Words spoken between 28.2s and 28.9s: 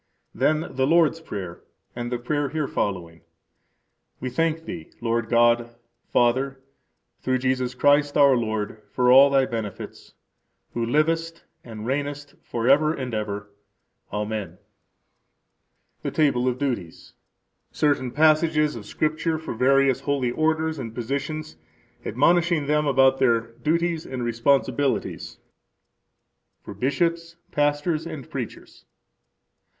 Preachers.